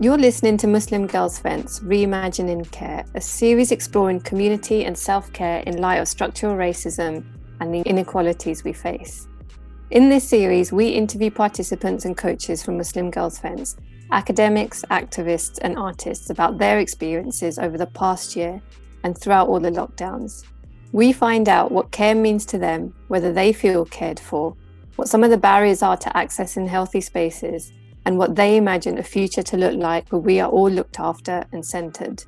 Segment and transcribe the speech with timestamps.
[0.00, 5.60] You're listening to Muslim Girls Fence Reimagining Care, a series exploring community and self care
[5.60, 7.24] in light of structural racism
[7.60, 9.28] and the inequalities we face.
[9.90, 13.76] In this series, we interview participants and coaches from Muslim Girls Fence,
[14.10, 18.60] academics, activists, and artists about their experiences over the past year
[19.04, 20.44] and throughout all the lockdowns.
[20.92, 24.56] We find out what care means to them, whether they feel cared for,
[24.96, 27.72] what some of the barriers are to accessing healthy spaces,
[28.04, 31.46] and what they imagine a future to look like where we are all looked after
[31.52, 32.24] and centered.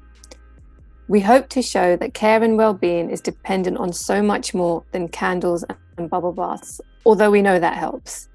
[1.09, 5.09] We hope to show that care and well-being is dependent on so much more than
[5.09, 5.65] candles
[5.99, 8.29] and bubble baths, although we know that helps.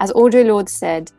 [0.00, 1.12] As Audre Lorde said,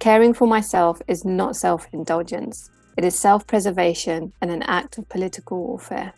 [0.00, 2.70] caring for myself is not self-indulgence.
[2.96, 6.12] It is self-preservation and an act of political warfare.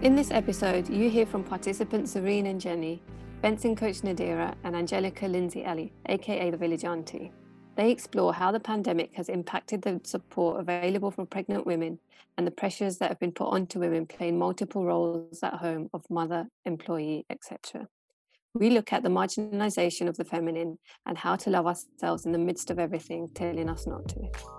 [0.00, 3.02] In this episode, you hear from participants Zareen and Jenny,
[3.42, 7.32] fencing coach Nadira, and Angelica Lindsey Ali, aka the Village Auntie.
[7.74, 11.98] They explore how the pandemic has impacted the support available for pregnant women
[12.36, 16.08] and the pressures that have been put onto women playing multiple roles at home of
[16.08, 17.88] mother, employee, etc.
[18.54, 22.38] We look at the marginalization of the feminine and how to love ourselves in the
[22.38, 24.57] midst of everything telling us not to.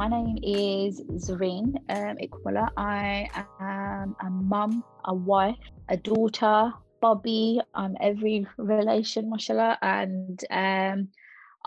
[0.00, 2.16] My name is Zareen um.
[2.78, 3.28] I
[3.60, 5.58] am a mum, a wife,
[5.90, 7.60] a daughter, bhabhi.
[7.74, 9.76] I'm every relation, mashallah.
[9.82, 11.08] And um,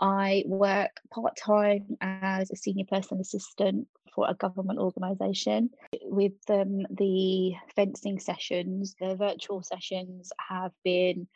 [0.00, 5.70] I work part time as a senior person assistant for a government organisation.
[6.02, 11.28] With um, the fencing sessions, the virtual sessions have been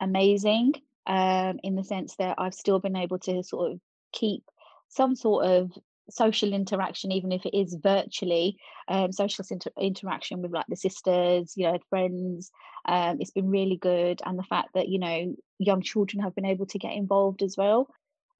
[0.00, 0.74] amazing
[1.08, 3.80] um, in the sense that I've still been able to sort of
[4.12, 4.44] keep
[4.90, 5.72] some sort of
[6.10, 8.56] social interaction even if it is virtually
[8.88, 12.50] um, social inter- interaction with like the sisters you know friends
[12.86, 14.22] um, it's been really good.
[14.24, 17.56] And the fact that you know young children have been able to get involved as
[17.56, 17.88] well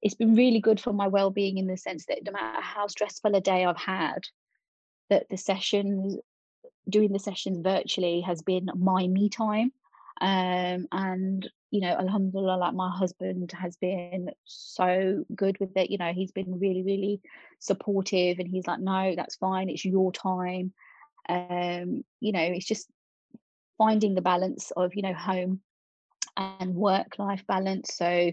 [0.01, 3.35] it's been really good for my well-being in the sense that no matter how stressful
[3.35, 4.19] a day i've had
[5.09, 6.17] that the sessions
[6.89, 9.71] doing the sessions virtually has been my me time
[10.21, 15.89] um, and you know, alhamdulillah, like my husband has been so good with it.
[15.89, 17.21] You know, he's been really, really
[17.59, 20.73] supportive and he's like, no, that's fine, it's your time.
[21.27, 22.87] Um, you know, it's just
[23.77, 25.61] finding the balance of, you know, home
[26.37, 27.95] and work life balance.
[27.95, 28.31] So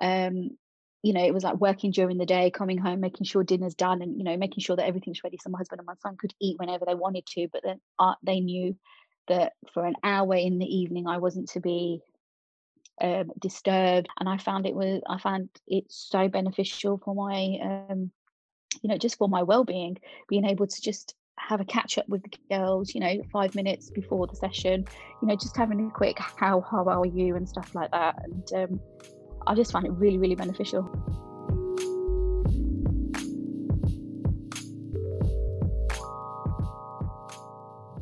[0.00, 0.56] um,
[1.02, 4.02] you know, it was like working during the day, coming home, making sure dinner's done,
[4.02, 6.34] and you know, making sure that everything's ready so my husband and my son could
[6.40, 7.48] eat whenever they wanted to.
[7.52, 8.76] But then uh, they knew
[9.30, 12.02] that for an hour in the evening, I wasn't to be
[13.00, 18.10] um, disturbed and i found it was i found it so beneficial for my um,
[18.82, 19.96] you know just for my well-being
[20.28, 23.90] being able to just have a catch up with the girls you know five minutes
[23.90, 24.84] before the session
[25.22, 27.36] you know just having a quick how how are you?
[27.36, 28.80] and stuff like that and um,
[29.46, 30.82] i just found it really really beneficial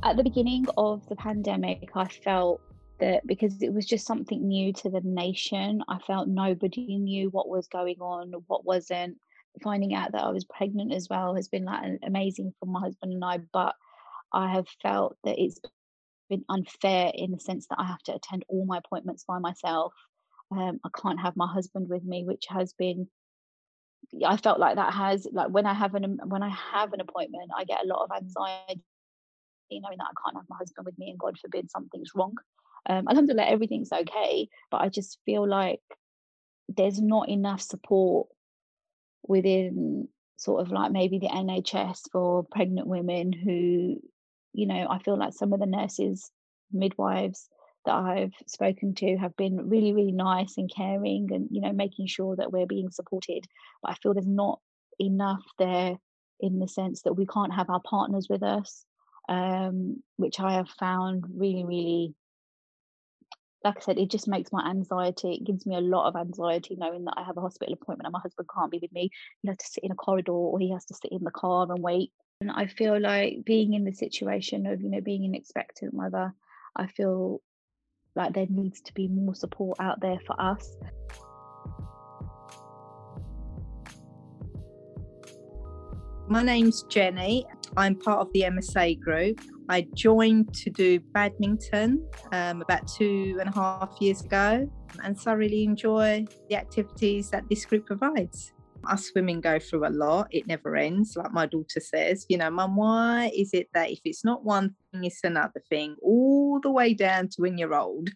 [0.03, 2.61] at the beginning of the pandemic i felt
[2.99, 7.49] that because it was just something new to the nation, I felt nobody knew what
[7.49, 9.19] was going on, what wasn't.
[9.63, 13.13] Finding out that I was pregnant as well has been like amazing for my husband
[13.13, 13.75] and I, but
[14.33, 15.59] I have felt that it's
[16.29, 19.95] been unfair in the sense that I have to attend all my appointments by myself.
[20.53, 23.09] Um, I can't have my husband with me, which has been
[24.25, 27.51] I felt like that has like when I have an when I have an appointment,
[27.57, 28.83] I get a lot of anxiety,
[29.71, 32.35] knowing that I can't have my husband with me, and God forbid something's wrong.
[32.89, 35.81] Um, alhamdulillah everything's okay but i just feel like
[36.69, 38.29] there's not enough support
[39.27, 44.01] within sort of like maybe the nhs for pregnant women who
[44.55, 46.31] you know i feel like some of the nurses
[46.73, 47.49] midwives
[47.85, 52.07] that i've spoken to have been really really nice and caring and you know making
[52.07, 53.45] sure that we're being supported.
[53.83, 54.61] But i feel there's not
[54.99, 55.99] enough there
[56.41, 58.85] in the sense that we can't have our partners with us
[59.29, 62.15] um, which i have found really really
[63.65, 66.77] like I said, it just makes my anxiety, it gives me a lot of anxiety
[66.77, 69.11] knowing that I have a hospital appointment and my husband can't be with me.
[69.43, 71.67] He has to sit in a corridor or he has to sit in the car
[71.69, 72.13] and wait.
[72.41, 76.33] And I feel like being in the situation of, you know, being an expectant mother,
[76.77, 77.43] I feel
[78.15, 80.77] like there needs to be more support out there for us.
[86.29, 87.47] My name's Jenny.
[87.77, 89.41] I'm part of the MSA group.
[89.69, 94.71] I joined to do badminton um, about two and a half years ago,
[95.05, 98.53] and so I really enjoy the activities that this group provides.
[98.89, 100.29] us women go through a lot.
[100.31, 101.17] It never ends.
[101.17, 104.75] Like my daughter says, you know, mum, why is it that if it's not one
[104.93, 108.11] thing, it's another thing, all the way down to when you're old?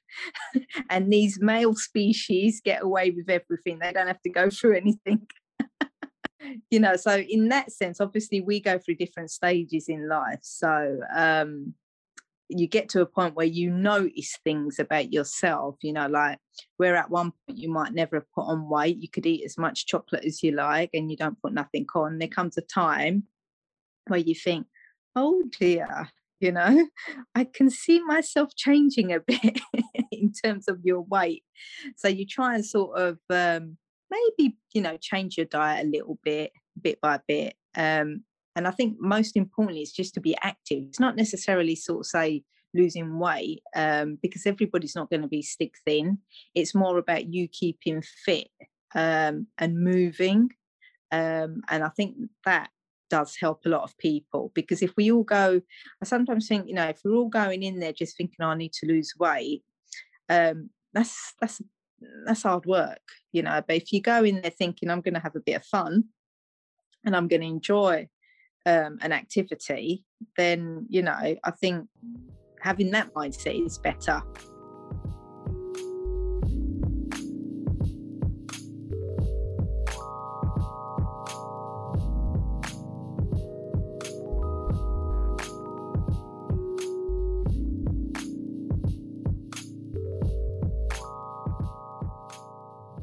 [0.90, 3.78] and these male species get away with everything.
[3.80, 5.26] They don't have to go through anything.
[6.70, 10.40] You know, so in that sense, obviously we go through different stages in life.
[10.42, 11.74] So um
[12.48, 16.38] you get to a point where you notice things about yourself, you know, like
[16.76, 19.56] where at one point you might never have put on weight, you could eat as
[19.56, 22.18] much chocolate as you like and you don't put nothing on.
[22.18, 23.24] There comes a time
[24.06, 24.66] where you think,
[25.16, 26.10] oh dear,
[26.40, 26.88] you know,
[27.34, 29.60] I can see myself changing a bit
[30.10, 31.44] in terms of your weight.
[31.96, 33.78] So you try and sort of um,
[34.12, 37.54] maybe, you know, change your diet a little bit, bit by bit.
[37.76, 38.24] Um,
[38.54, 40.84] and I think most importantly, it's just to be active.
[40.88, 42.44] It's not necessarily sort of say
[42.74, 46.18] losing weight um, because everybody's not going to be stick thin.
[46.54, 48.48] It's more about you keeping fit
[48.94, 50.50] um, and moving.
[51.10, 52.70] Um, and I think that
[53.10, 55.60] does help a lot of people because if we all go,
[56.02, 58.56] I sometimes think, you know, if we're all going in there just thinking, oh, I
[58.56, 59.62] need to lose weight,
[60.28, 61.60] um, that's that's
[62.24, 63.00] that's hard work,
[63.32, 63.62] you know.
[63.66, 66.04] But if you go in there thinking, I'm going to have a bit of fun
[67.04, 68.08] and I'm going to enjoy
[68.66, 70.04] um, an activity,
[70.36, 71.88] then you know I think
[72.60, 74.22] having that mindset is better.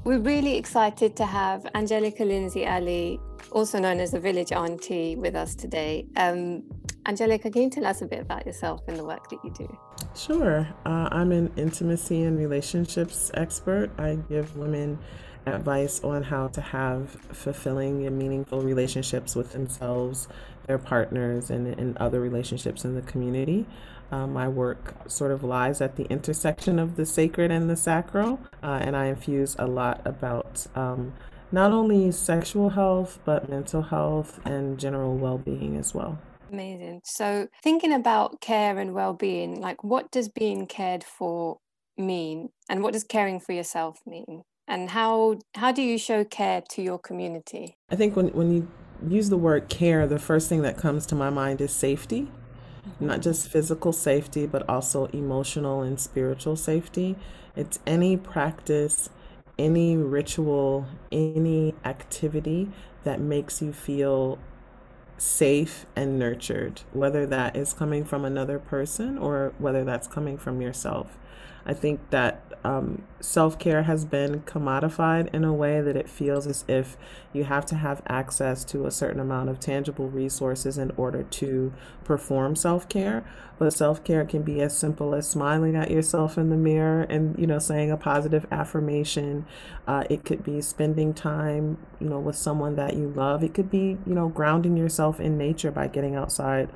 [0.09, 3.19] We're really excited to have Angelica Lindsey Ali
[3.51, 6.07] also known as the village auntie, with us today.
[6.15, 6.63] Um,
[7.06, 9.77] Angelica, can you tell us a bit about yourself and the work that you do?
[10.15, 10.67] Sure.
[10.83, 13.91] Uh, I'm an intimacy and relationships expert.
[14.00, 14.97] I give women
[15.45, 20.27] advice on how to have fulfilling and meaningful relationships with themselves,
[20.65, 23.67] their partners, and, and other relationships in the community.
[24.11, 28.39] Uh, my work sort of lies at the intersection of the sacred and the sacral,
[28.63, 31.13] uh, and I infuse a lot about um,
[31.51, 36.19] not only sexual health, but mental health and general well being as well.
[36.51, 37.01] Amazing.
[37.03, 41.57] So, thinking about care and well being, like what does being cared for
[41.97, 42.50] mean?
[42.69, 44.44] And what does caring for yourself mean?
[44.67, 47.75] And how, how do you show care to your community?
[47.89, 48.67] I think when, when you
[49.07, 52.31] use the word care, the first thing that comes to my mind is safety.
[53.00, 57.15] Not just physical safety, but also emotional and spiritual safety.
[57.56, 59.09] It's any practice
[59.59, 62.69] any ritual, any activity
[63.03, 64.39] that makes you feel
[65.18, 70.62] safe and nurtured, whether that is coming from another person or whether that's coming from
[70.62, 71.18] yourself.
[71.65, 76.45] I think that um, self care has been commodified in a way that it feels
[76.45, 76.97] as if
[77.31, 81.73] you have to have access to a certain amount of tangible resources in order to
[82.03, 83.23] perform self care.
[83.57, 87.38] But self care can be as simple as smiling at yourself in the mirror and
[87.39, 89.45] you know saying a positive affirmation.
[89.88, 93.41] Uh, it could be spending time you know with someone that you love.
[93.41, 96.69] It could be you know grounding yourself in nature by getting outside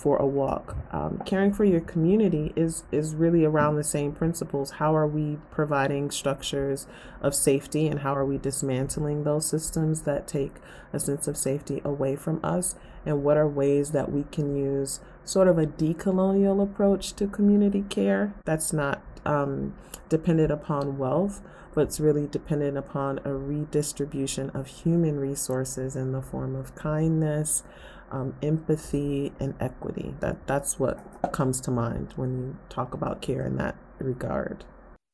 [0.00, 0.76] for a walk.
[0.92, 4.72] Um, caring for your community is is really around the same principles.
[4.72, 6.86] How are we providing structures
[7.20, 10.54] of safety, and how are we dismantling those systems that take
[10.94, 12.76] a sense of safety away from us?
[13.04, 17.84] And what are ways that we can use sort of a decolonial approach to community
[17.88, 19.74] care that's not um,
[20.08, 21.42] dependent upon wealth,
[21.74, 27.62] but it's really dependent upon a redistribution of human resources in the form of kindness,
[28.10, 30.14] um, empathy, and equity.
[30.20, 30.98] That that's what
[31.32, 34.64] comes to mind when you talk about care in that regard.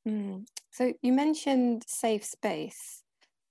[0.09, 0.47] Mm.
[0.71, 3.03] So you mentioned safe space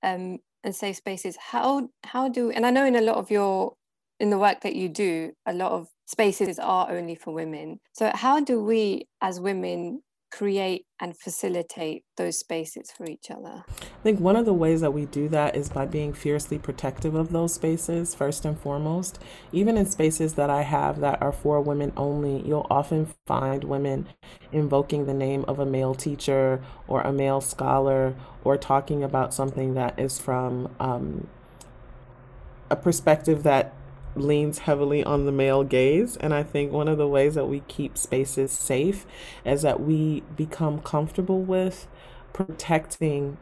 [0.04, 1.38] um, and safe spaces.
[1.38, 3.74] How how do and I know in a lot of your
[4.20, 7.80] in the work that you do, a lot of spaces are only for women.
[7.94, 10.02] So how do we as women
[10.32, 13.64] create and facilitate those spaces for each other?
[13.68, 17.16] I think one of the ways that we do that is by being fiercely protective
[17.16, 19.20] of those spaces, first and foremost.
[19.52, 24.08] Even in spaces that I have that are for women only, you'll often find women
[24.52, 29.74] invoking the name of a male teacher or a male scholar or talking about something
[29.74, 31.28] that is from um,
[32.70, 33.74] a perspective that
[34.16, 36.18] leans heavily on the male gaze.
[36.18, 39.06] And I think one of the ways that we keep spaces safe
[39.46, 41.88] is that we become comfortable with
[42.34, 43.38] protecting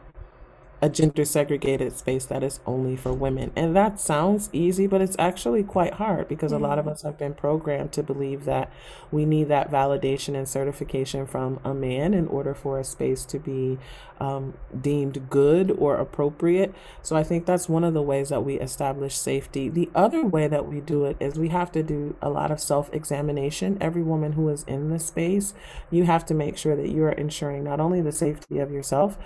[0.84, 3.54] a gender segregated space that is only for women.
[3.56, 7.18] And that sounds easy, but it's actually quite hard because a lot of us have
[7.18, 8.70] been programmed to believe that
[9.10, 13.40] we need that validation and certification from a man in order for a space to
[13.40, 13.78] be
[14.20, 16.75] um, deemed good or appropriate.
[17.02, 19.70] So I think that's one of the ways that we establish safety.
[19.70, 22.60] The other way that we do it is we have to do a lot of
[22.60, 23.78] self examination.
[23.80, 25.54] Every woman who is in the space,
[25.90, 29.18] you have to make sure that you are ensuring not only the safety of yourself,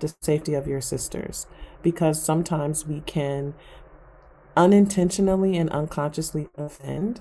[0.00, 1.46] the safety of your sisters
[1.82, 3.54] because sometimes we can
[4.56, 7.20] unintentionally and unconsciously offend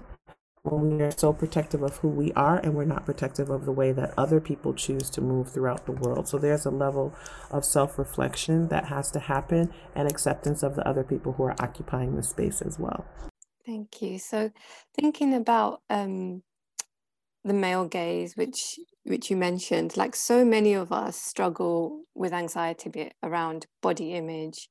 [0.63, 3.71] when we are so protective of who we are and we're not protective of the
[3.71, 6.27] way that other people choose to move throughout the world.
[6.27, 7.15] So there's a level
[7.49, 11.55] of self reflection that has to happen and acceptance of the other people who are
[11.59, 13.05] occupying the space as well.
[13.65, 14.19] Thank you.
[14.19, 14.51] So,
[14.95, 16.43] thinking about um,
[17.43, 23.11] the male gaze, which which you mentioned, like so many of us struggle with anxiety
[23.23, 24.69] around body image.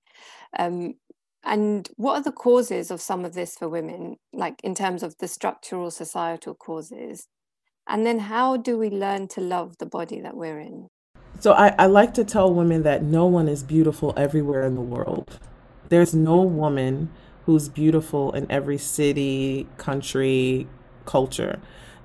[0.58, 0.94] Um,
[1.42, 5.16] and what are the causes of some of this for women, like in terms of
[5.18, 7.26] the structural societal causes?
[7.88, 10.88] And then how do we learn to love the body that we're in?
[11.40, 14.80] So I, I like to tell women that no one is beautiful everywhere in the
[14.82, 15.40] world.
[15.88, 17.10] There's no woman
[17.46, 20.68] who's beautiful in every city, country,
[21.06, 21.58] culture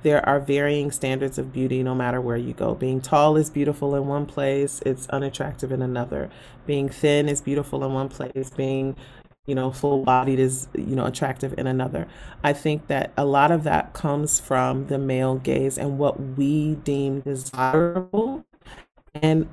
[0.06, 2.76] there are varying standards of beauty no matter where you go.
[2.76, 6.30] Being tall is beautiful in one place, it's unattractive in another.
[6.68, 8.96] Being thin is beautiful in one place, being
[9.48, 12.08] you know full bodied is you know attractive in another.
[12.44, 16.76] I think that a lot of that comes from the male gaze and what we
[16.76, 18.46] deem desirable
[19.16, 19.50] and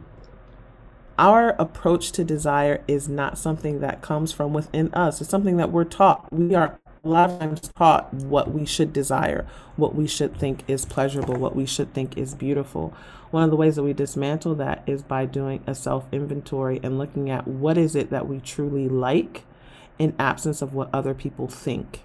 [1.18, 5.23] our approach to desire is not something that comes from within us.
[5.23, 6.30] It's something that we're taught.
[6.30, 9.44] We are a lot of times taught what we should desire,
[9.75, 12.94] what we should think is pleasurable, what we should think is beautiful.
[13.32, 16.99] One of the ways that we dismantle that is by doing a self inventory and
[16.99, 19.42] looking at what is it that we truly like
[19.99, 22.02] in absence of what other people think.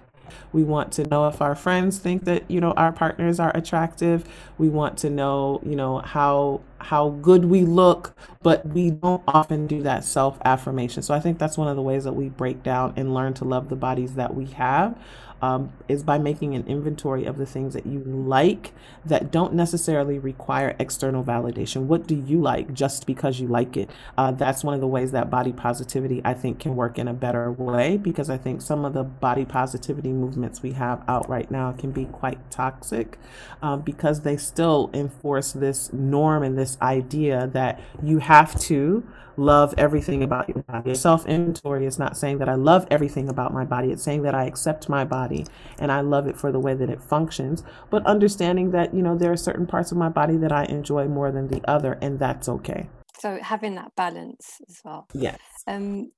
[0.52, 4.24] We want to know if our friends think that, you know, our partners are attractive.
[4.58, 9.66] We want to know, you know, how how good we look, but we don't often
[9.66, 11.02] do that self-affirmation.
[11.02, 13.44] So I think that's one of the ways that we break down and learn to
[13.44, 14.98] love the bodies that we have
[15.40, 18.72] um, is by making an inventory of the things that you like
[19.04, 21.82] that don't necessarily require external validation.
[21.82, 23.90] What do you like just because you like it?
[24.16, 27.14] Uh, that's one of the ways that body positivity, I think, can work in a
[27.14, 31.50] better way because I think some of the body positivity movements we have out right
[31.50, 33.18] now can be quite toxic
[33.62, 39.06] um, because they still enforce this norm and this idea that you have to
[39.38, 40.94] love everything about your body.
[40.94, 44.34] Self inventory is not saying that I love everything about my body, it's saying that
[44.34, 45.46] I accept my body
[45.78, 49.16] and I love it for the way that it functions, but understanding that, you know,
[49.16, 52.18] there are certain parts of my body that I enjoy more than the other, and
[52.18, 52.88] that's okay.
[53.18, 55.06] So having that balance as well.
[55.14, 55.38] Yes.
[55.66, 56.12] Um,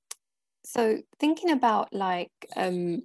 [0.63, 3.03] so thinking about like, um,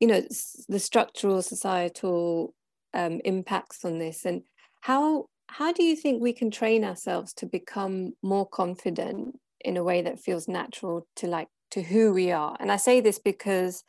[0.00, 0.22] you know,
[0.68, 2.54] the structural societal
[2.94, 4.42] um, impacts on this and
[4.80, 9.84] how how do you think we can train ourselves to become more confident in a
[9.84, 12.56] way that feels natural to like to who we are?
[12.60, 13.84] And i say this because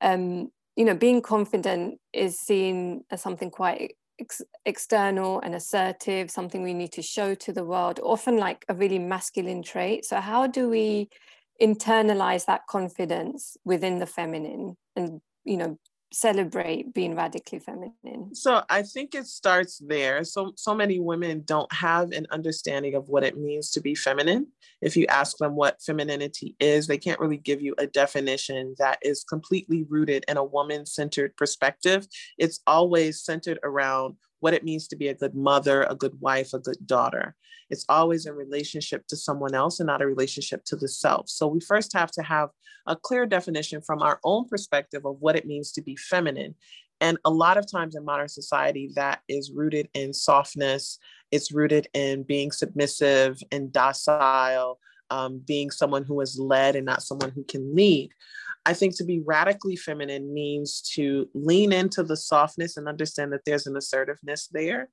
[0.00, 6.62] um you know being confident is seen as something quite ex- external and assertive something
[6.62, 10.04] we need to show to the world often like a really masculine trait.
[10.04, 11.08] So how do we
[11.60, 15.78] internalize that confidence within the feminine and you know
[16.12, 18.34] celebrate being radically feminine.
[18.34, 20.24] So i think it starts there.
[20.24, 24.48] So so many women don't have an understanding of what it means to be feminine.
[24.82, 28.98] If you ask them what femininity is they can't really give you a definition that
[29.02, 32.06] is completely rooted in a woman centered perspective.
[32.38, 36.52] It's always centered around what it means to be a good mother, a good wife,
[36.52, 37.36] a good daughter.
[37.70, 41.28] It's always in relationship to someone else and not a relationship to the self.
[41.28, 42.50] So we first have to have
[42.86, 46.54] a clear definition from our own perspective of what it means to be feminine.
[47.00, 50.98] And a lot of times in modern society, that is rooted in softness,
[51.30, 54.78] it's rooted in being submissive and docile,
[55.10, 58.10] um, being someone who is led and not someone who can lead.
[58.66, 63.44] I think to be radically feminine means to lean into the softness and understand that
[63.46, 64.88] there's an assertiveness there.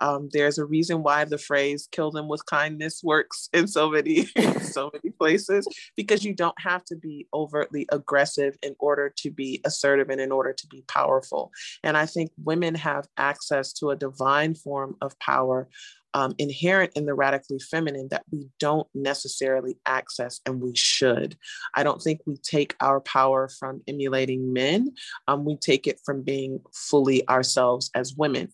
[0.00, 4.26] Um, there's a reason why the phrase "kill them with kindness" works in so many,
[4.60, 9.60] so many places because you don't have to be overtly aggressive in order to be
[9.64, 11.52] assertive and in order to be powerful.
[11.84, 15.68] And I think women have access to a divine form of power
[16.14, 21.36] um, inherent in the radically feminine that we don't necessarily access and we should.
[21.74, 24.92] I don't think we take our power from emulating men,
[25.28, 28.48] um, we take it from being fully ourselves as women.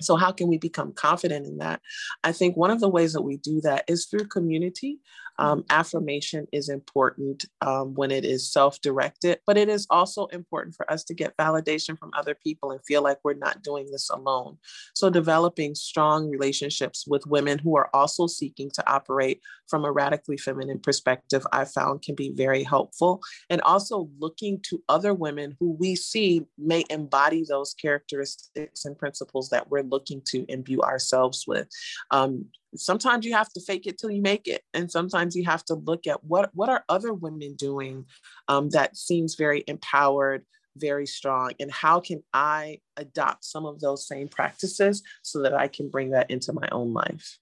[0.00, 1.80] So, how can we become confident in that?
[2.24, 4.98] I think one of the ways that we do that is through community.
[5.40, 10.76] Um, affirmation is important um, when it is self directed, but it is also important
[10.76, 14.10] for us to get validation from other people and feel like we're not doing this
[14.10, 14.58] alone.
[14.94, 20.36] So, developing strong relationships with women who are also seeking to operate from a radically
[20.36, 23.20] feminine perspective, I found can be very helpful.
[23.48, 29.48] And also looking to other women who we see may embody those characteristics and principles
[29.48, 31.66] that we're looking to imbue ourselves with.
[32.10, 32.46] Um,
[32.76, 35.74] sometimes you have to fake it till you make it and sometimes you have to
[35.74, 38.04] look at what what are other women doing
[38.48, 40.44] um, that seems very empowered
[40.76, 45.66] very strong and how can i adopt some of those same practices so that i
[45.66, 47.38] can bring that into my own life?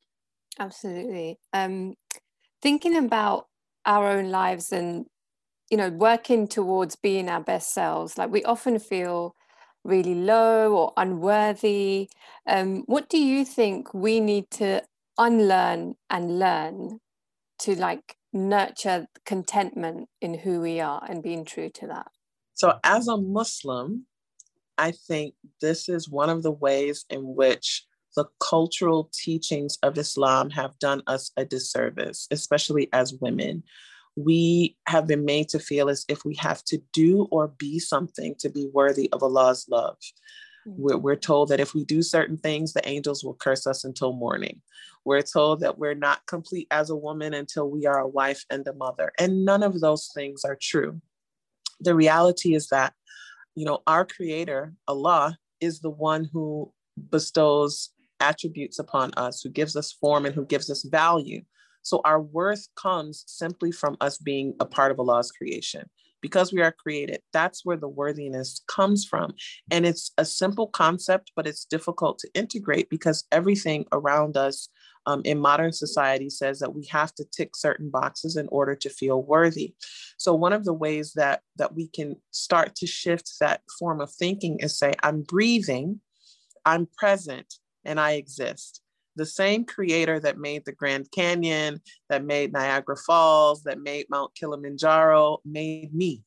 [0.58, 1.38] Absolutely.
[1.52, 1.94] Um,
[2.62, 3.47] thinking about
[3.87, 5.06] our own lives and
[5.70, 9.35] you know working towards being our best selves like we often feel
[9.85, 12.11] really low or unworthy.
[12.47, 14.82] Um, what do you think we need to
[15.18, 17.00] unlearn and learn
[17.60, 22.08] to like nurture contentment in who we are and being true to that?
[22.54, 24.06] So, as a Muslim,
[24.78, 27.84] I think this is one of the ways in which
[28.16, 33.62] the cultural teachings of Islam have done us a disservice, especially as women.
[34.16, 38.34] We have been made to feel as if we have to do or be something
[38.40, 39.98] to be worthy of Allah's love.
[40.76, 44.12] We're, we're told that if we do certain things, the angels will curse us until
[44.12, 44.60] morning.
[45.04, 48.66] We're told that we're not complete as a woman until we are a wife and
[48.66, 49.12] a mother.
[49.18, 51.00] And none of those things are true.
[51.80, 52.94] The reality is that,
[53.54, 59.76] you know, our creator, Allah, is the one who bestows attributes upon us, who gives
[59.76, 61.42] us form and who gives us value.
[61.82, 65.88] So our worth comes simply from us being a part of Allah's creation
[66.20, 67.20] because we are created.
[67.32, 69.34] That's where the worthiness comes from.
[69.70, 74.68] And it's a simple concept, but it's difficult to integrate because everything around us
[75.06, 78.90] um, in modern society says that we have to tick certain boxes in order to
[78.90, 79.75] feel worthy.
[80.18, 84.12] So one of the ways that that we can start to shift that form of
[84.12, 86.00] thinking is say, I'm breathing,
[86.66, 88.82] I'm present, and I exist
[89.18, 94.34] the same creator that made the Grand Canyon, that made Niagara Falls, that made Mount
[94.34, 96.22] Kilimanjaro, made me.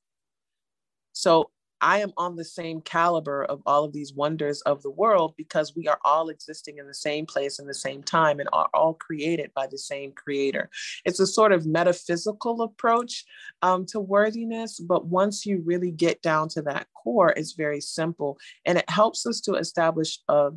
[1.13, 1.49] So
[1.81, 5.75] I am on the same caliber of all of these wonders of the world because
[5.75, 8.93] we are all existing in the same place in the same time and are all
[8.93, 10.69] created by the same creator.
[11.05, 13.25] It's a sort of metaphysical approach
[13.63, 18.37] um, to worthiness, but once you really get down to that core, it's very simple
[18.65, 20.51] and it helps us to establish a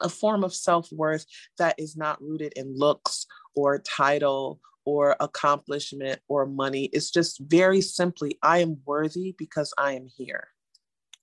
[0.00, 1.26] a form of self worth
[1.58, 6.84] that is not rooted in looks or title or accomplishment or money.
[6.92, 10.48] It's just very simply, I am worthy because I am here.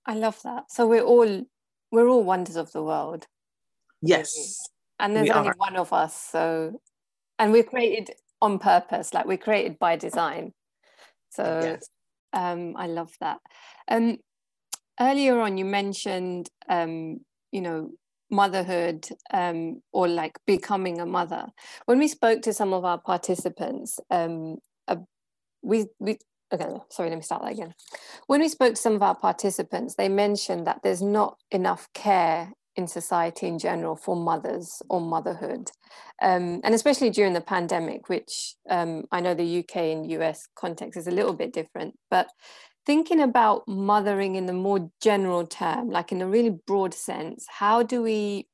[0.06, 0.70] I love that.
[0.70, 1.44] So we're all
[1.90, 3.26] we're all wonders of the world.
[4.00, 4.58] Yes.
[4.98, 5.56] And there's only are.
[5.56, 6.14] one of us.
[6.14, 6.80] So
[7.38, 8.10] and we're created
[8.40, 10.52] on purpose, like we're created by design.
[11.30, 11.88] So yes.
[12.32, 13.38] um I love that.
[13.90, 14.18] Um
[15.00, 17.20] earlier on you mentioned um,
[17.52, 17.90] you know,
[18.30, 21.46] motherhood um, or like becoming a mother.
[21.86, 24.96] When we spoke to some of our participants, um, uh,
[25.62, 26.18] we, we
[26.52, 27.74] okay, sorry, let me start that again.
[28.26, 32.52] When we spoke to some of our participants, they mentioned that there's not enough care
[32.76, 35.70] in society in general for mothers or motherhood.
[36.22, 40.96] Um, and especially during the pandemic, which um, I know the UK and US context
[40.96, 42.28] is a little bit different, but
[42.88, 47.82] thinking about mothering in the more general term like in a really broad sense how
[47.82, 48.48] do we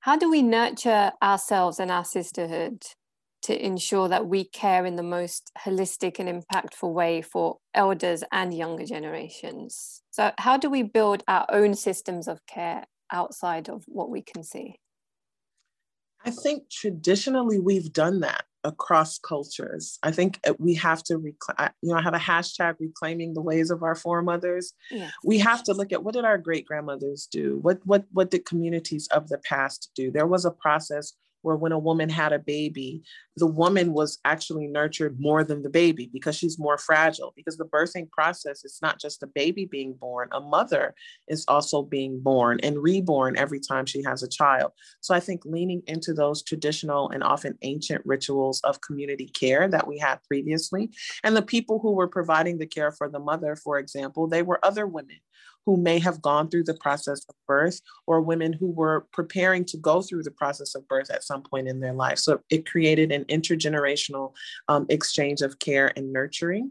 [0.00, 2.82] how do we nurture ourselves and our sisterhood
[3.42, 8.52] to ensure that we care in the most holistic and impactful way for elders and
[8.52, 10.02] younger generations?
[10.10, 14.42] So how do we build our own systems of care outside of what we can
[14.42, 14.76] see?
[16.24, 19.98] I think traditionally we've done that across cultures.
[20.02, 23.42] I think uh, we have to, rec- you know, I have a hashtag reclaiming the
[23.42, 24.72] ways of our foremothers.
[25.24, 27.58] We have to look at what did our great grandmothers do?
[27.62, 30.10] What what what did communities of the past do?
[30.10, 33.02] There was a process where when a woman had a baby,
[33.36, 37.32] the woman was actually nurtured more than the baby because she's more fragile.
[37.36, 40.94] Because the birthing process is not just a baby being born, a mother
[41.28, 44.72] is also being born and reborn every time she has a child.
[45.00, 49.86] So I think leaning into those traditional and often ancient rituals of community care that
[49.86, 50.90] we had previously,
[51.22, 54.64] and the people who were providing the care for the mother, for example, they were
[54.64, 55.18] other women
[55.68, 59.76] who may have gone through the process of birth or women who were preparing to
[59.76, 62.18] go through the process of birth at some point in their life.
[62.18, 64.32] So it created an intergenerational
[64.68, 66.70] um, exchange of care and nurturing.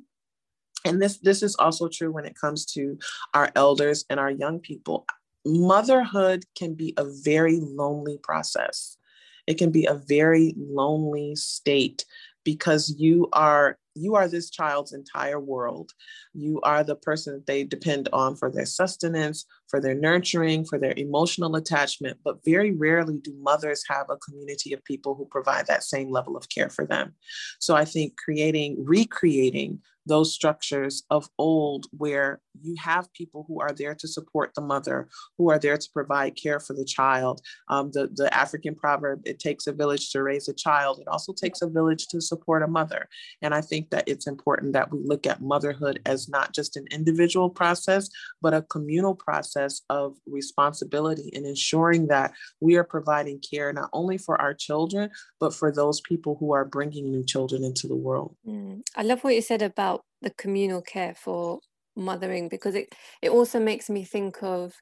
[0.83, 2.97] And this, this is also true when it comes to
[3.35, 5.05] our elders and our young people.
[5.45, 8.97] Motherhood can be a very lonely process.
[9.45, 12.03] It can be a very lonely state
[12.43, 15.91] because you are you are this child's entire world.
[16.33, 20.77] You are the person that they depend on for their sustenance, for their nurturing, for
[20.77, 22.17] their emotional attachment.
[22.23, 26.37] But very rarely do mothers have a community of people who provide that same level
[26.37, 27.13] of care for them.
[27.59, 33.71] So I think creating, recreating those structures of old where you have people who are
[33.71, 37.41] there to support the mother, who are there to provide care for the child.
[37.69, 40.99] Um, the, the African proverb, it takes a village to raise a child.
[40.99, 43.07] It also takes a village to support a mother.
[43.41, 46.87] And I think that it's important that we look at motherhood as not just an
[46.91, 48.09] individual process,
[48.41, 54.17] but a communal process of responsibility and ensuring that we are providing care not only
[54.17, 58.35] for our children, but for those people who are bringing new children into the world.
[58.47, 58.81] Mm.
[58.95, 61.59] I love what you said about the communal care for
[61.95, 64.73] mothering because it, it also makes me think of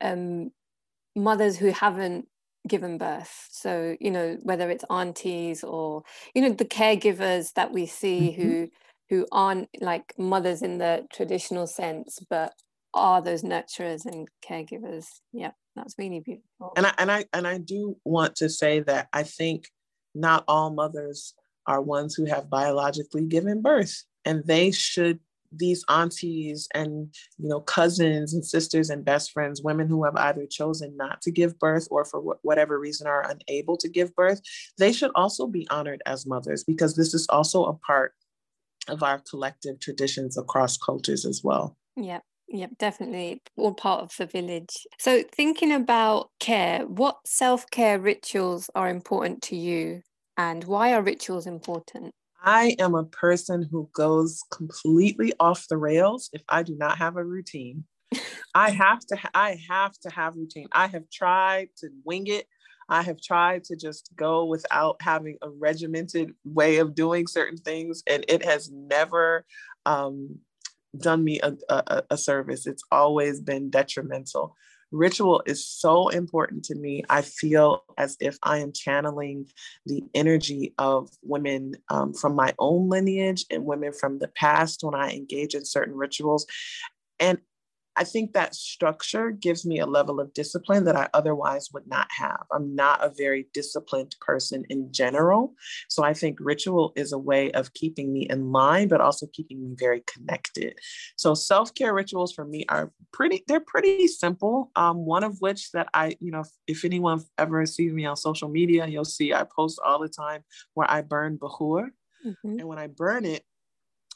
[0.00, 0.50] um,
[1.14, 2.26] mothers who haven't
[2.66, 3.48] given birth.
[3.50, 6.02] So you know whether it's aunties or
[6.34, 8.42] you know the caregivers that we see mm-hmm.
[8.42, 8.68] who
[9.10, 12.54] who aren't like mothers in the traditional sense but
[12.94, 15.06] are those nurturers and caregivers.
[15.32, 16.72] Yeah that's really beautiful.
[16.76, 19.68] And i and i and i do want to say that i think
[20.14, 21.34] not all mothers
[21.66, 25.20] are ones who have biologically given birth and they should
[25.56, 30.46] these aunties and you know cousins and sisters and best friends women who have either
[30.50, 34.40] chosen not to give birth or for wh- whatever reason are unable to give birth
[34.78, 38.14] they should also be honored as mothers because this is also a part
[38.88, 41.76] of our collective traditions across cultures as well.
[41.96, 44.86] Yeah yeah definitely all part of the village.
[44.98, 50.02] So thinking about care what self-care rituals are important to you
[50.36, 52.12] and why are rituals important
[52.46, 57.16] I am a person who goes completely off the rails if I do not have
[57.16, 57.84] a routine.
[58.54, 60.68] I have to I have to have routine.
[60.72, 62.46] I have tried to wing it.
[62.86, 68.02] I have tried to just go without having a regimented way of doing certain things,
[68.06, 69.46] and it has never
[69.86, 70.38] um,
[70.98, 72.66] done me a, a, a service.
[72.66, 74.54] It's always been detrimental
[74.94, 77.02] ritual is so important to me.
[77.10, 79.46] I feel as if I am channeling
[79.86, 84.94] the energy of women um, from my own lineage and women from the past when
[84.94, 86.46] I engage in certain rituals.
[87.20, 87.38] And
[87.96, 92.08] I think that structure gives me a level of discipline that I otherwise would not
[92.10, 92.44] have.
[92.52, 95.54] I'm not a very disciplined person in general.
[95.88, 99.62] So I think ritual is a way of keeping me in line, but also keeping
[99.62, 100.78] me very connected.
[101.16, 104.72] So self-care rituals for me are pretty, they're pretty simple.
[104.74, 108.16] Um, one of which that I, you know, if, if anyone ever sees me on
[108.16, 110.42] social media, you'll see I post all the time
[110.74, 111.90] where I burn bahur.
[112.26, 112.58] Mm-hmm.
[112.58, 113.44] And when I burn it,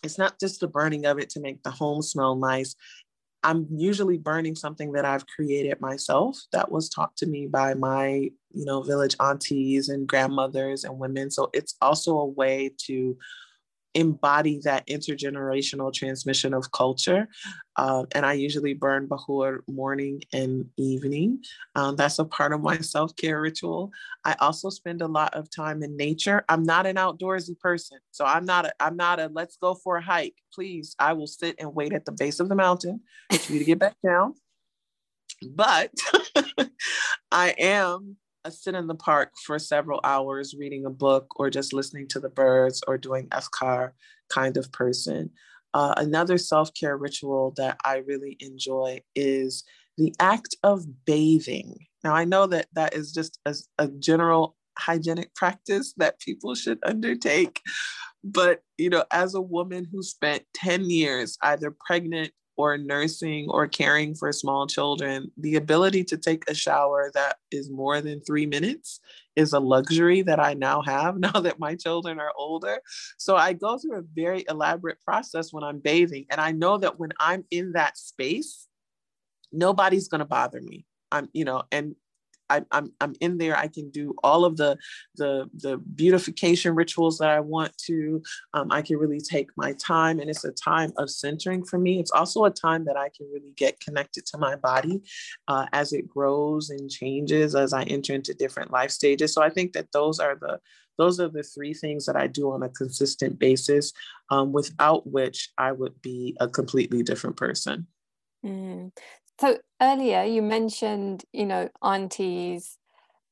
[0.03, 2.75] it's not just the burning of it to make the home smell nice.
[3.43, 8.09] I'm usually burning something that I've created myself that was taught to me by my,
[8.53, 11.31] you know, village aunties and grandmothers and women.
[11.31, 13.17] So it's also a way to
[13.99, 17.29] embody that intergenerational transmission of culture.
[17.77, 21.43] Uh, and I usually burn bahur morning and evening.
[21.75, 23.91] Um, that's a part of my self care ritual.
[24.25, 26.45] I also spend a lot of time in nature.
[26.49, 28.67] I'm not an outdoorsy person, so I'm not.
[28.67, 30.37] A, I'm not a let's go for a hike.
[30.55, 33.01] Please, I will sit and wait at the base of the mountain
[33.33, 34.35] for you to get back down.
[35.43, 35.91] But
[37.33, 38.17] I am
[38.51, 42.29] sit in the park for several hours reading a book or just listening to the
[42.29, 43.93] birds or doing azkar
[44.29, 45.31] kind of person.
[45.75, 49.65] Uh, another self care ritual that I really enjoy is
[49.97, 51.77] the act of bathing.
[52.05, 56.79] Now, I know that that is just a, a general hygienic practice that people should
[56.85, 57.61] undertake.
[58.23, 63.69] But, you know, as a woman who spent 10 years either pregnant or nursing or
[63.69, 68.47] caring for small children, the ability to take a shower that is more than three
[68.47, 69.01] minutes
[69.37, 72.81] is a luxury that I now have now that my children are older.
[73.17, 76.27] So I go through a very elaborate process when I'm bathing.
[76.31, 78.67] And I know that when I'm in that space,
[79.53, 80.85] nobody's going to bother me.
[81.13, 81.95] I'm, you know, and
[82.51, 83.57] I, I'm I'm in there.
[83.57, 84.77] I can do all of the
[85.17, 88.23] the the beautification rituals that I want to.
[88.55, 91.99] Um, I can really take my time, and it's a time of centering for me.
[91.99, 95.03] It's also a time that I can really get connected to my body
[95.49, 99.33] uh, as it grows and changes as I enter into different life stages.
[99.33, 100.61] So I think that those are the
[100.99, 103.93] those are the three things that I do on a consistent basis,
[104.31, 107.87] um, without which I would be a completely different person.
[108.45, 108.93] Mm.
[109.41, 112.79] So earlier you mentioned, you know, aunties,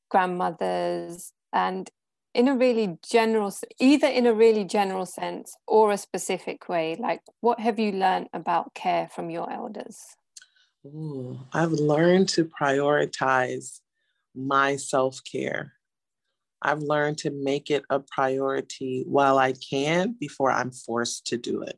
[0.09, 1.89] grandmothers, and
[2.33, 7.21] in a really general, either in a really general sense or a specific way, like
[7.41, 10.15] what have you learned about care from your elders?
[10.85, 13.81] Ooh, I've learned to prioritize
[14.35, 15.73] my self care.
[16.61, 21.63] I've learned to make it a priority while I can before I'm forced to do
[21.63, 21.77] it.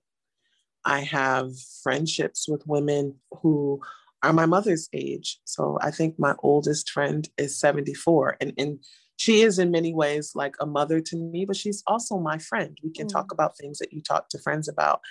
[0.86, 1.52] I have
[1.84, 3.82] friendships with women who
[4.24, 5.40] are my mother's age.
[5.46, 8.38] So I think my oldest friend is 74.
[8.42, 8.80] And, and
[9.16, 12.78] she is in many ways like a mother to me, but she's also my friend.
[12.84, 13.12] We can mm.
[13.12, 15.02] talk about things that you talk to friends about.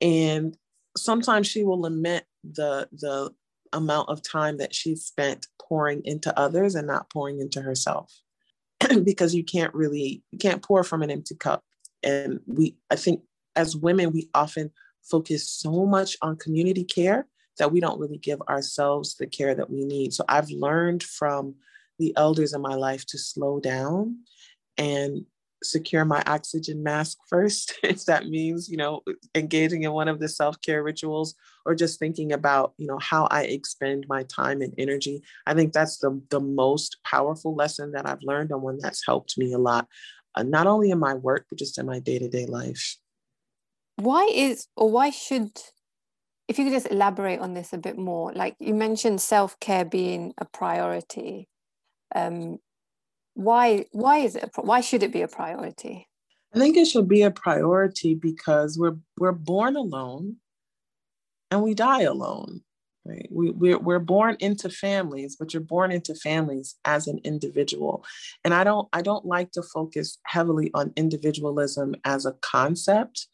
[0.00, 0.56] And
[0.96, 3.30] sometimes she will lament the the
[3.72, 8.12] amount of time that she spent pouring into others and not pouring into herself.
[9.04, 11.62] because you can't really you can't pour from an empty cup.
[12.02, 13.22] And we I think
[13.54, 14.70] as women, we often
[15.02, 17.26] focus so much on community care
[17.58, 20.12] that we don't really give ourselves the care that we need.
[20.12, 21.54] So I've learned from
[21.98, 24.18] the elders in my life to slow down
[24.76, 25.24] and
[25.62, 29.00] secure my oxygen mask first if that means you know
[29.34, 33.44] engaging in one of the self-care rituals or just thinking about you know how i
[33.44, 38.22] expend my time and energy i think that's the, the most powerful lesson that i've
[38.22, 39.88] learned and one that's helped me a lot
[40.34, 42.98] uh, not only in my work but just in my day-to-day life
[43.96, 45.50] why is or why should
[46.48, 50.32] if you could just elaborate on this a bit more like you mentioned self-care being
[50.38, 51.48] a priority.
[52.14, 52.58] Um,
[53.34, 56.08] why why is it why should it be a priority?
[56.54, 60.36] I think it should be a priority because we're we're born alone
[61.50, 62.62] and we die alone
[63.04, 63.28] right?
[63.30, 68.04] We, we're, we're born into families but you're born into families as an individual.
[68.44, 73.28] And i don't i don't like to focus heavily on individualism as a concept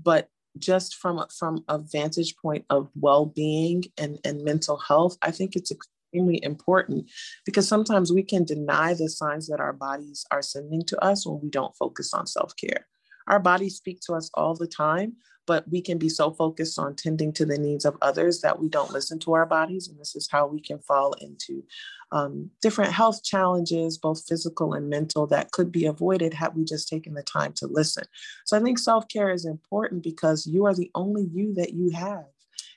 [0.00, 5.54] but just from from a vantage point of well-being and, and mental health i think
[5.54, 7.08] it's extremely important
[7.46, 11.40] because sometimes we can deny the signs that our bodies are sending to us when
[11.40, 12.86] we don't focus on self-care.
[13.28, 15.16] Our bodies speak to us all the time
[15.50, 18.68] but we can be so focused on tending to the needs of others that we
[18.68, 21.64] don't listen to our bodies and this is how we can fall into
[22.12, 26.88] um, different health challenges, both physical and mental, that could be avoided had we just
[26.88, 28.04] taken the time to listen.
[28.44, 31.90] So I think self care is important because you are the only you that you
[31.90, 32.26] have.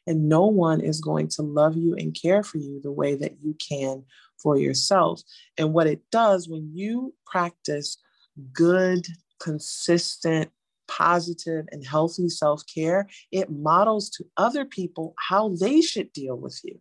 [0.08, 3.38] And no one is going to love you and care for you the way that
[3.40, 4.04] you can
[4.42, 5.22] for yourself.
[5.60, 8.00] And what it does when you practice
[8.52, 9.06] good,
[9.40, 10.50] consistent,
[10.88, 16.60] positive, and healthy self care, it models to other people how they should deal with
[16.63, 16.80] you.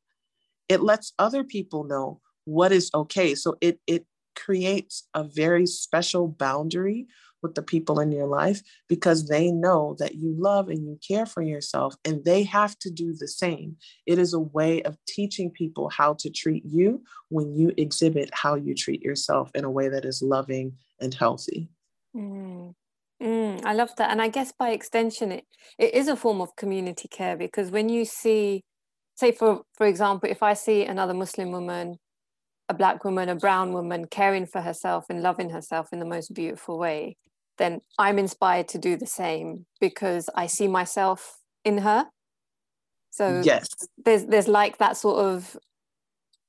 [0.69, 3.35] It lets other people know what is okay.
[3.35, 7.07] So it it creates a very special boundary
[7.43, 11.27] with the people in your life because they know that you love and you care
[11.27, 13.77] for yourself and they have to do the same.
[14.07, 18.55] It is a way of teaching people how to treat you when you exhibit how
[18.55, 21.69] you treat yourself in a way that is loving and healthy.
[22.15, 22.75] Mm.
[23.23, 24.11] Mm, I love that.
[24.11, 25.45] And I guess by extension, it,
[25.79, 28.63] it is a form of community care because when you see,
[29.15, 31.99] say, for, for example, if I see another Muslim woman
[32.69, 36.33] a black woman, a brown woman caring for herself and loving herself in the most
[36.33, 37.17] beautiful way,
[37.59, 42.07] then I'm inspired to do the same because I see myself in her.
[43.11, 43.69] So yes,
[44.03, 45.57] there's there's like that sort of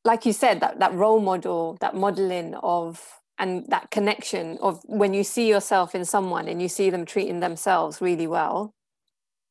[0.06, 3.02] like you said, that that role model, that modeling of
[3.44, 7.42] and that connection of when you see yourself in someone and you see them treating
[7.42, 8.74] themselves really well,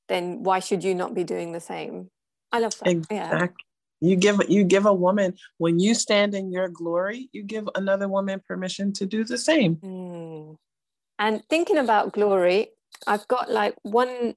[0.09, 2.09] then why should you not be doing the same?
[2.50, 2.88] I love that.
[2.88, 3.16] Exactly.
[3.18, 3.48] Yeah.
[4.00, 8.09] You give you give a woman when you stand in your glory, you give another
[8.09, 9.76] woman permission to do the same.
[9.76, 10.57] Mm.
[11.18, 12.70] And thinking about glory,
[13.07, 14.35] I've got like one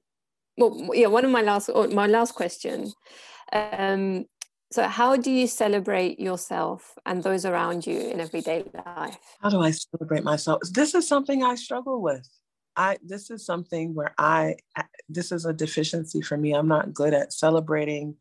[0.57, 2.91] well yeah, one of my last my last question.
[3.53, 4.25] Um,
[4.71, 9.17] so how do you celebrate yourself and those around you in everyday life?
[9.41, 10.61] How do I celebrate myself?
[10.71, 12.27] This is something I struggle with.
[12.75, 14.57] I this is something where I
[15.07, 16.53] this is a deficiency for me.
[16.53, 18.15] I'm not good at celebrating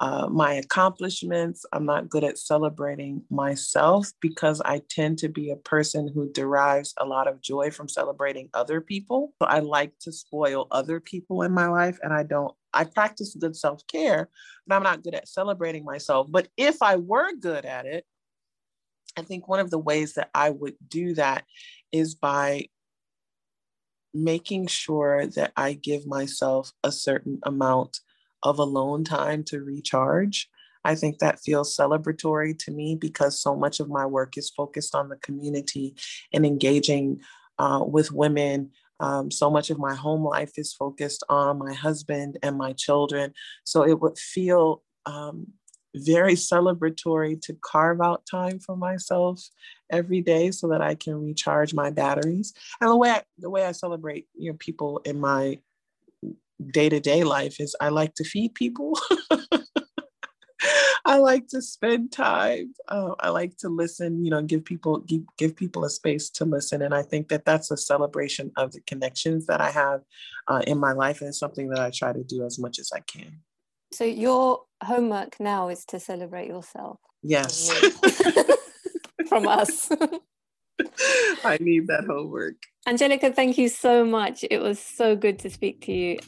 [0.00, 1.66] uh, my accomplishments.
[1.72, 6.94] I'm not good at celebrating myself because I tend to be a person who derives
[6.96, 9.34] a lot of joy from celebrating other people.
[9.42, 12.54] So I like to spoil other people in my life, and I don't.
[12.72, 14.28] I practice good self care,
[14.66, 16.26] but I'm not good at celebrating myself.
[16.30, 18.04] But if I were good at it,
[19.16, 21.44] I think one of the ways that I would do that
[21.92, 22.66] is by
[24.12, 28.00] making sure that I give myself a certain amount
[28.42, 30.48] of alone time to recharge.
[30.84, 34.94] I think that feels celebratory to me because so much of my work is focused
[34.94, 35.94] on the community
[36.32, 37.20] and engaging
[37.58, 38.70] uh, with women.
[39.00, 43.32] Um, so much of my home life is focused on my husband and my children.
[43.64, 45.46] So it would feel um,
[45.96, 49.42] very celebratory to carve out time for myself
[49.90, 52.52] every day so that I can recharge my batteries.
[52.80, 55.58] And the way I, the way I celebrate, you know, people in my
[56.72, 58.98] day to day life is I like to feed people.
[61.10, 62.72] I like to spend time.
[62.86, 66.44] Uh, I like to listen, you know, give people give, give people a space to
[66.44, 66.82] listen.
[66.82, 70.02] And I think that that's a celebration of the connections that I have
[70.46, 73.00] uh, in my life and something that I try to do as much as I
[73.00, 73.40] can.
[73.92, 77.00] So your homework now is to celebrate yourself.
[77.24, 77.72] Yes.
[79.28, 79.88] From us.
[81.44, 82.54] I need that homework.
[82.86, 84.44] Angelica, thank you so much.
[84.48, 86.20] It was so good to speak to you.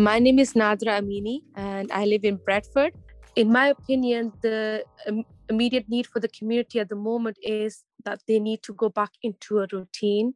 [0.00, 2.94] My name is Nadra Amini, and I live in Bradford.
[3.36, 4.82] In my opinion, the
[5.50, 9.10] immediate need for the community at the moment is that they need to go back
[9.22, 10.32] into a routine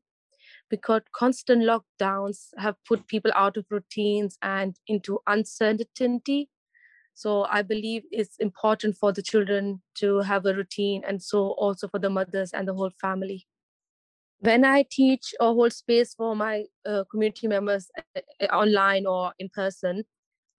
[0.68, 6.50] because constant lockdowns have put people out of routines and into uncertainty.
[7.14, 11.88] So I believe it's important for the children to have a routine, and so also
[11.88, 13.46] for the mothers and the whole family
[14.44, 19.32] when I teach or hold space for my uh, community members uh, uh, online or
[19.38, 20.04] in person,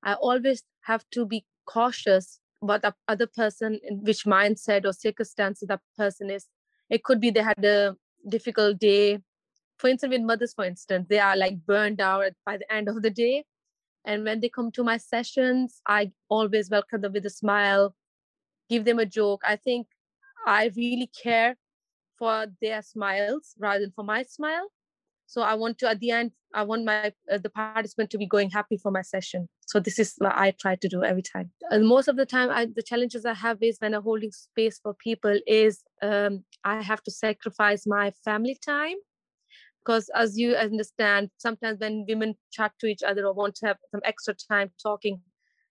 [0.04, 5.68] I always have to be cautious what the other person, in which mindset or circumstances
[5.68, 6.48] that person is.
[6.90, 7.96] It could be they had a
[8.28, 9.20] difficult day.
[9.78, 13.04] For instance, with mothers, for instance, they are like burned out by the end of
[13.04, 13.44] the day.
[14.04, 17.94] And when they come to my sessions, I always welcome them with a smile,
[18.68, 19.44] give them a joke.
[19.48, 19.88] I think
[20.48, 21.56] I really care
[22.18, 24.68] for their smiles rather than for my smile.
[25.28, 28.28] So i want to at the end i want my uh, the participant to be
[28.28, 29.50] going happy for my session.
[29.66, 31.52] So this is what i try to do every time.
[31.72, 34.80] And most of the time I, the challenges i have is when i'm holding space
[34.82, 38.98] for people is um, i have to sacrifice my family time.
[39.84, 43.78] Because as you understand sometimes when women chat to each other or want to have
[43.92, 45.22] some extra time talking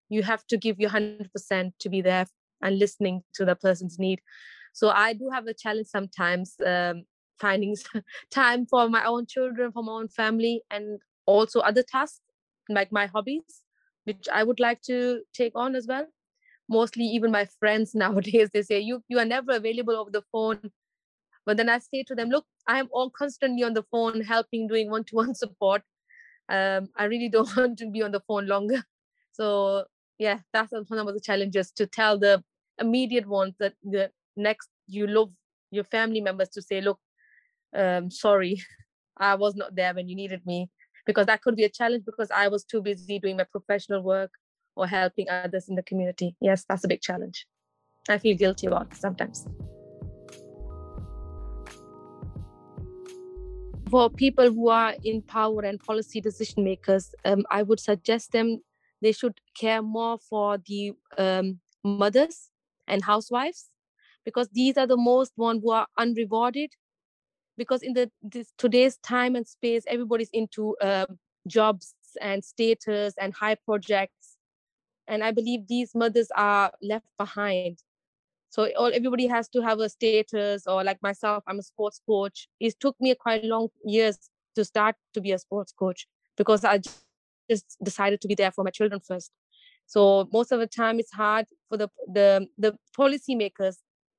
[0.08, 2.26] you have to give your 100% to be there
[2.62, 4.20] and listening to the person's need
[4.74, 7.04] so i do have a challenge sometimes um,
[7.40, 7.74] finding
[8.30, 12.20] time for my own children for my own family and also other tasks
[12.68, 13.62] like my hobbies
[14.04, 16.06] which i would like to take on as well.
[16.68, 20.70] Mostly even my friends nowadays they say you you are never available over the phone.
[21.46, 24.66] But then i say to them look i am all constantly on the phone helping
[24.68, 25.82] doing one-to-one support.
[26.48, 28.82] Um, i really don't want to be on the phone longer.
[29.32, 29.84] So
[30.18, 32.42] yeah that's one of the challenges to tell the
[32.80, 35.30] immediate ones that the next you love
[35.70, 36.98] your family members to say look
[37.76, 38.60] um, sorry
[39.16, 40.68] i was not there when you needed me
[41.06, 44.30] because that could be a challenge because i was too busy doing my professional work
[44.76, 46.36] or helping others in the community.
[46.40, 47.46] Yes that's a big challenge.
[48.08, 49.46] I feel guilty about sometimes.
[53.90, 58.60] For people who are in power and policy decision makers um, i would suggest them
[59.00, 62.50] they should care more for the um, mothers
[62.88, 63.68] and housewives
[64.24, 66.70] because these are the most one who are unrewarded
[67.56, 71.06] because in the this, today's time and space everybody's into uh,
[71.46, 74.36] jobs and status and high projects.
[75.06, 77.78] And i believe these mothers are left behind.
[78.50, 82.48] So all, everybody has to have a status or like myself i'm a sports coach.
[82.60, 84.18] It took me quite long years
[84.56, 86.06] to start to be a sports coach
[86.36, 86.78] because i
[87.50, 89.30] just decided to be there for my children first.
[89.86, 93.76] So most of the time it's hard for the the the policymakers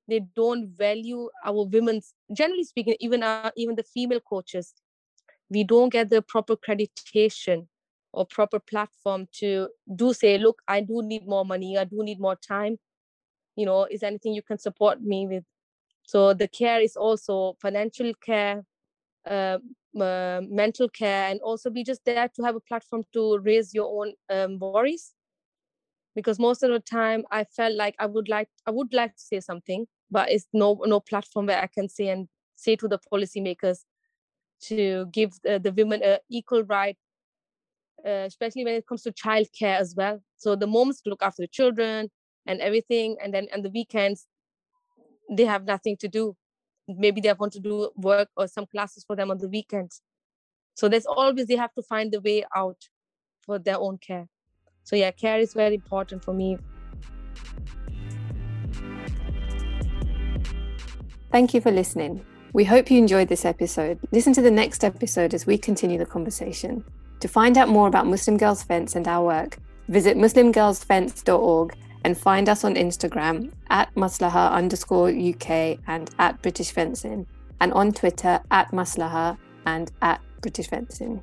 [0.07, 4.73] they don't value our women's generally speaking even uh, even the female coaches.
[5.49, 7.67] We don't get the proper accreditation
[8.13, 12.19] or proper platform to do say look i do need more money i do need
[12.19, 12.77] more time.
[13.55, 15.43] You know is anything you can support me with?
[16.03, 18.63] So the care is also financial care
[19.29, 19.59] uh,
[19.99, 23.87] uh, mental care and also be just there to have a platform to raise your
[24.01, 25.13] own um, worries.
[26.15, 29.21] Because most of the time i felt like i would like i would like to
[29.21, 32.99] say something but it's no no platform where I can say and say to the
[33.11, 33.79] policymakers
[34.63, 36.97] to give the, the women a equal right,
[38.05, 40.21] uh, especially when it comes to childcare as well.
[40.37, 42.09] So the moms look after the children
[42.45, 44.27] and everything, and then on the weekends
[45.29, 46.35] they have nothing to do.
[46.87, 50.01] Maybe they want to do work or some classes for them on the weekends.
[50.75, 52.89] So there's always they have to find the way out
[53.41, 54.27] for their own care.
[54.83, 56.59] So yeah, care is very important for me.
[61.31, 62.25] Thank you for listening.
[62.53, 63.99] We hope you enjoyed this episode.
[64.11, 66.83] Listen to the next episode as we continue the conversation.
[67.19, 69.57] To find out more about Muslim Girls Fence and our work,
[69.89, 77.25] visit muslimgirlsfence.org and find us on Instagram at maslaha underscore UK and at British Fencing,
[77.59, 81.21] and on Twitter at maslaha and at British Fencing.